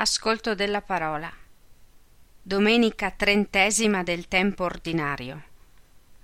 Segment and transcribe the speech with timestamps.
[0.00, 1.28] Ascolto della parola.
[2.40, 5.42] Domenica trentesima del tempo ordinario.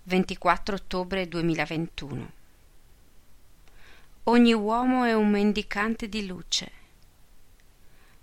[0.05, 2.31] 24 ottobre 2021.
[4.23, 6.71] Ogni uomo è un mendicante di luce.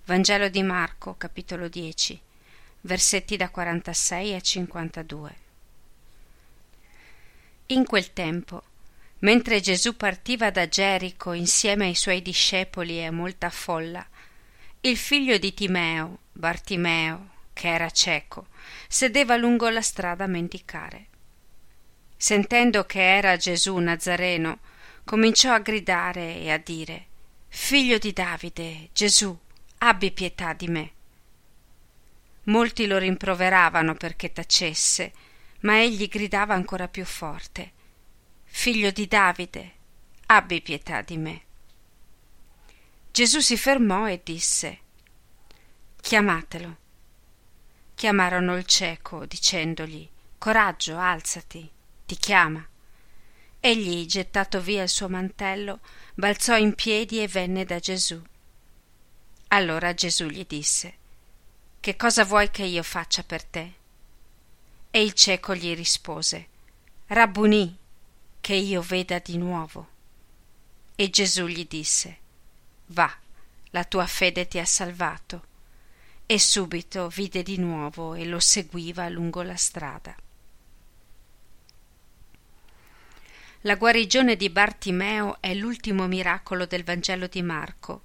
[0.05, 2.17] Vangelo di Marco, capitolo 10,
[2.79, 5.35] versetti da 46 a 52.
[7.65, 8.63] In quel tempo,
[9.19, 14.07] mentre Gesù partiva da Gerico insieme ai suoi discepoli e a molta folla,
[14.83, 18.47] il figlio di Timeo, Bartimeo, che era cieco,
[18.87, 21.07] sedeva lungo la strada a mendicare.
[22.17, 24.59] Sentendo che era Gesù Nazareno,
[25.03, 27.05] cominciò a gridare e a dire
[27.47, 29.37] Figlio di Davide, Gesù,
[29.79, 30.91] abbi pietà di me.
[32.45, 35.13] Molti lo rimproveravano perché tacesse,
[35.59, 37.71] ma egli gridava ancora più forte
[38.45, 39.71] Figlio di Davide,
[40.25, 41.41] abbi pietà di me.
[43.13, 44.79] Gesù si fermò e disse
[45.99, 46.77] Chiamatelo.
[47.93, 51.69] Chiamarono il cieco, dicendogli Coraggio, alzati,
[52.05, 52.65] ti chiama.
[53.59, 55.81] Egli, gettato via il suo mantello,
[56.13, 58.19] balzò in piedi e venne da Gesù.
[59.49, 60.97] Allora Gesù gli disse
[61.81, 63.73] Che cosa vuoi che io faccia per te?
[64.89, 66.47] E il cieco gli rispose
[67.07, 67.77] Rabbunì,
[68.39, 69.89] che io veda di nuovo.
[70.95, 72.19] E Gesù gli disse
[72.91, 73.13] Va,
[73.71, 75.49] la tua fede ti ha salvato.
[76.25, 80.15] E subito vide di nuovo e lo seguiva lungo la strada.
[83.61, 88.01] La guarigione di Bartimeo è l'ultimo miracolo del Vangelo di Marco.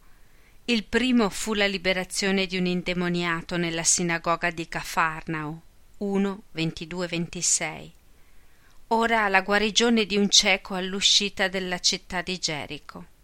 [0.66, 5.62] Il primo fu la liberazione di un indemoniato nella sinagoga di Cafarnao
[5.98, 7.92] 1 22 26.
[8.88, 13.14] Ora la guarigione di un cieco all'uscita della città di Gerico.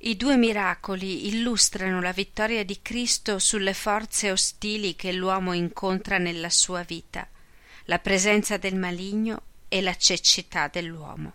[0.00, 6.50] I due miracoli illustrano la vittoria di Cristo sulle forze ostili che l'uomo incontra nella
[6.50, 7.26] sua vita,
[7.86, 11.32] la presenza del maligno e la cecità dell'uomo.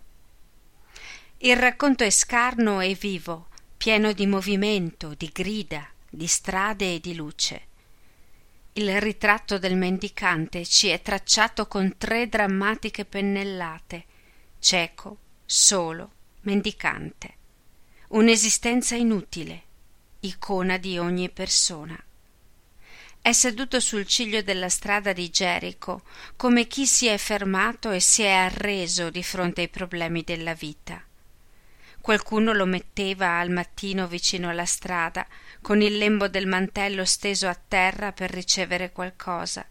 [1.38, 7.14] Il racconto è scarno e vivo, pieno di movimento, di grida, di strade e di
[7.14, 7.66] luce.
[8.72, 14.04] Il ritratto del mendicante ci è tracciato con tre drammatiche pennellate
[14.58, 16.10] cieco, solo,
[16.40, 17.42] mendicante
[18.14, 19.62] un'esistenza inutile,
[20.20, 22.00] icona di ogni persona.
[23.20, 26.02] È seduto sul ciglio della strada di Gerico,
[26.36, 31.02] come chi si è fermato e si è arreso di fronte ai problemi della vita.
[32.00, 35.26] Qualcuno lo metteva al mattino vicino alla strada,
[35.60, 39.66] con il lembo del mantello steso a terra per ricevere qualcosa.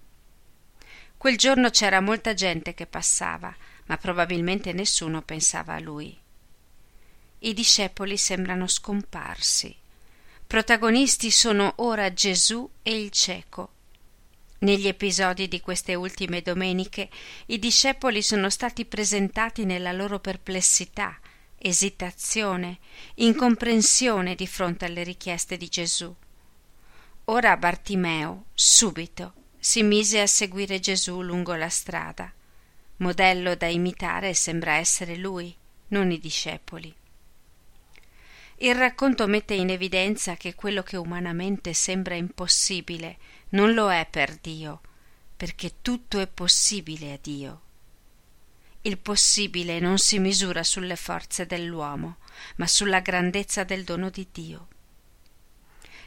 [1.16, 3.56] Quel giorno c'era molta gente che passava,
[3.86, 6.23] ma probabilmente nessuno pensava a lui
[7.46, 9.76] i discepoli sembrano scomparsi.
[10.48, 13.72] Protagonisti sono ora Gesù e il cieco.
[14.60, 17.10] Negli episodi di queste ultime domeniche
[17.48, 21.20] i discepoli sono stati presentati nella loro perplessità,
[21.58, 22.80] esitazione,
[23.16, 26.14] incomprensione di fronte alle richieste di Gesù.
[27.26, 32.32] Ora Bartimeo, subito, si mise a seguire Gesù lungo la strada.
[32.98, 35.54] Modello da imitare sembra essere lui,
[35.88, 36.94] non i discepoli.
[38.64, 43.18] Il racconto mette in evidenza che quello che umanamente sembra impossibile
[43.50, 44.80] non lo è per Dio,
[45.36, 47.62] perché tutto è possibile a Dio.
[48.84, 52.20] Il possibile non si misura sulle forze dell'uomo,
[52.56, 54.68] ma sulla grandezza del dono di Dio.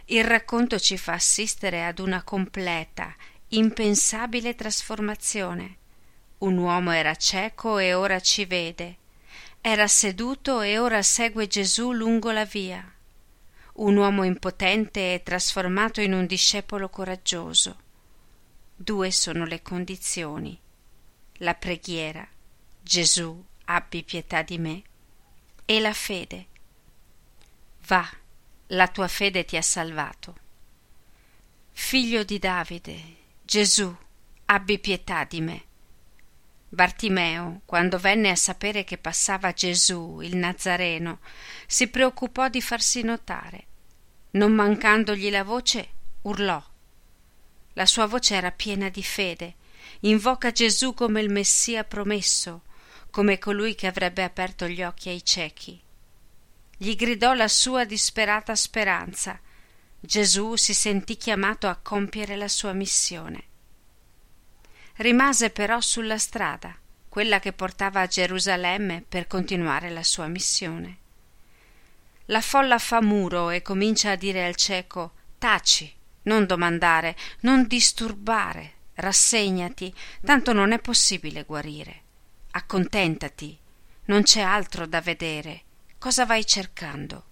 [0.07, 3.15] Il racconto ci fa assistere ad una completa,
[3.49, 5.77] impensabile trasformazione.
[6.39, 8.97] Un uomo era cieco e ora ci vede,
[9.69, 12.89] era seduto e ora segue Gesù lungo la via.
[13.73, 17.77] Un uomo impotente è trasformato in un discepolo coraggioso.
[18.77, 20.57] Due sono le condizioni.
[21.39, 22.25] La preghiera,
[22.81, 24.83] Gesù, abbi pietà di me,
[25.65, 26.47] e la fede.
[27.89, 28.09] Va,
[28.69, 30.37] la tua fede ti ha salvato.
[31.73, 33.93] Figlio di Davide, Gesù,
[34.45, 35.66] abbi pietà di me.
[36.69, 41.21] Bartimeo, quando venne a sapere che passava Gesù, il Nazareno,
[41.67, 43.67] si preoccupò di farsi notare.
[44.33, 45.89] Non mancandogli la voce,
[46.23, 46.63] urlò.
[47.75, 49.55] La sua voce era piena di fede.
[50.01, 52.63] Invoca Gesù come il Messia promesso,
[53.11, 55.81] come colui che avrebbe aperto gli occhi ai ciechi.
[56.77, 59.41] Gli gridò la sua disperata speranza.
[59.99, 63.45] Gesù si sentì chiamato a compiere la sua missione.
[64.97, 66.75] Rimase però sulla strada,
[67.09, 70.99] quella che portava a Gerusalemme per continuare la sua missione.
[72.27, 78.73] La folla fa muro e comincia a dire al cieco Taci, non domandare, non disturbare,
[78.95, 79.95] rassegnati,
[80.25, 82.03] tanto non è possibile guarire.
[82.53, 83.57] Accontentati,
[84.07, 85.63] non c'è altro da vedere.
[85.99, 87.25] Cosa vai cercando?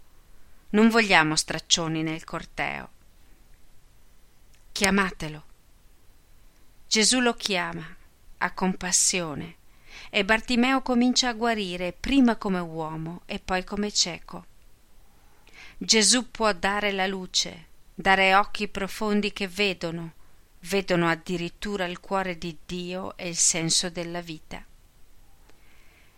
[0.70, 2.88] Non vogliamo straccioni nel corteo.
[4.70, 5.44] Chiamatelo.
[6.94, 7.84] Gesù lo chiama,
[8.38, 9.56] ha compassione,
[10.10, 14.46] e Bartimeo comincia a guarire prima come uomo e poi come cieco.
[15.76, 20.12] Gesù può dare la luce, dare occhi profondi che vedono,
[20.68, 24.64] vedono addirittura il cuore di Dio e il senso della vita.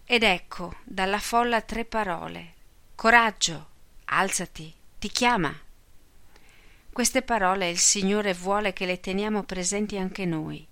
[0.05, 2.52] Ed ecco dalla folla tre parole.
[2.94, 3.67] Coraggio,
[4.05, 5.58] alzati, ti chiama.
[6.96, 10.66] Queste parole il Signore vuole che le teniamo presenti anche noi.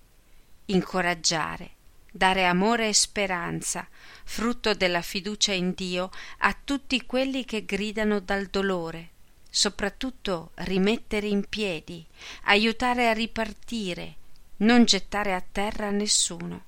[0.65, 1.73] Incoraggiare,
[2.11, 3.87] dare amore e speranza,
[4.25, 9.11] frutto della fiducia in Dio, a tutti quelli che gridano dal dolore,
[9.51, 12.03] soprattutto rimettere in piedi,
[12.45, 14.15] aiutare a ripartire,
[14.61, 16.65] non gettare a terra nessuno.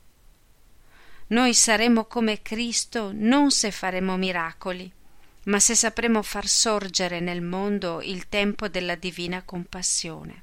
[1.28, 4.92] Noi saremo come Cristo non se faremo miracoli,
[5.46, 10.42] ma se sapremo far sorgere nel mondo il tempo della divina compassione.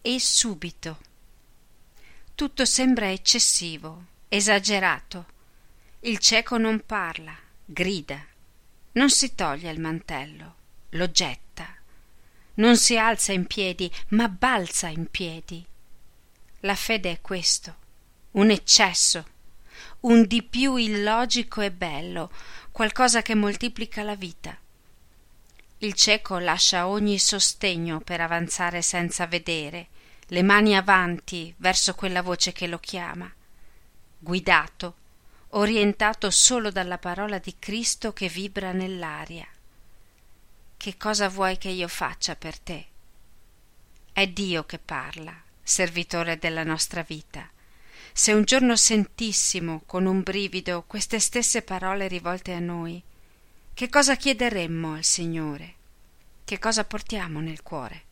[0.00, 0.98] E subito.
[2.34, 5.26] Tutto sembra eccessivo, esagerato.
[6.00, 8.24] Il cieco non parla, grida,
[8.92, 10.54] non si toglie il mantello,
[10.90, 11.66] lo getta,
[12.54, 15.64] non si alza in piedi, ma balza in piedi.
[16.60, 17.80] La fede è questo
[18.32, 19.26] un eccesso,
[20.00, 22.30] un di più illogico e bello,
[22.72, 24.56] qualcosa che moltiplica la vita.
[25.78, 29.88] Il cieco lascia ogni sostegno per avanzare senza vedere,
[30.28, 33.30] le mani avanti verso quella voce che lo chiama,
[34.18, 34.94] guidato,
[35.50, 39.46] orientato solo dalla parola di Cristo che vibra nell'aria.
[40.78, 42.86] Che cosa vuoi che io faccia per te?
[44.12, 47.50] È Dio che parla, servitore della nostra vita
[48.12, 53.02] se un giorno sentissimo con un brivido queste stesse parole rivolte a noi,
[53.74, 55.74] che cosa chiederemmo al Signore?
[56.44, 58.04] Che cosa portiamo nel cuore?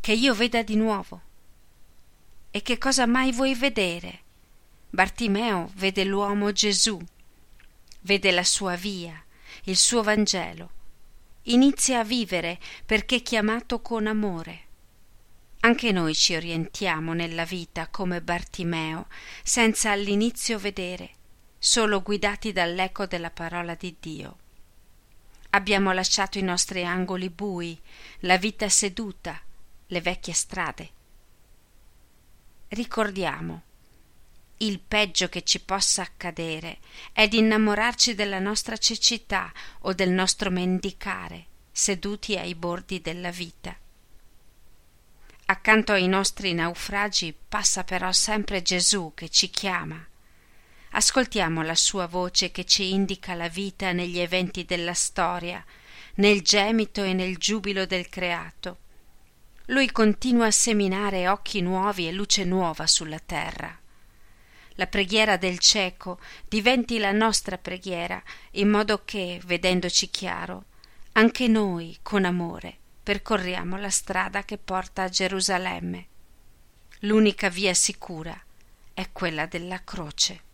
[0.00, 1.20] Che io veda di nuovo.
[2.50, 4.20] E che cosa mai vuoi vedere?
[4.90, 7.00] Bartimeo vede l'uomo Gesù,
[8.00, 9.24] vede la sua via,
[9.64, 10.70] il suo Vangelo.
[11.44, 14.61] Inizia a vivere perché chiamato con amore.
[15.64, 19.06] Anche noi ci orientiamo nella vita come Bartimeo,
[19.44, 21.10] senza all'inizio vedere,
[21.56, 24.38] solo guidati dall'eco della parola di Dio.
[25.50, 27.80] Abbiamo lasciato i nostri angoli bui,
[28.20, 29.40] la vita seduta,
[29.86, 30.90] le vecchie strade.
[32.66, 33.62] Ricordiamo,
[34.58, 36.78] il peggio che ci possa accadere
[37.12, 43.76] è di innamorarci della nostra cecità o del nostro mendicare, seduti ai bordi della vita.
[45.52, 50.02] Accanto ai nostri naufragi passa però sempre Gesù che ci chiama.
[50.92, 55.62] Ascoltiamo la sua voce che ci indica la vita negli eventi della storia,
[56.14, 58.78] nel gemito e nel giubilo del creato.
[59.66, 63.78] Lui continua a seminare occhi nuovi e luce nuova sulla terra.
[64.76, 66.18] La preghiera del cieco
[66.48, 68.22] diventi la nostra preghiera,
[68.52, 70.64] in modo che, vedendoci chiaro,
[71.12, 76.06] anche noi, con amore, percorriamo la strada che porta a Gerusalemme.
[77.00, 78.40] L'unica via sicura
[78.94, 80.50] è quella della croce.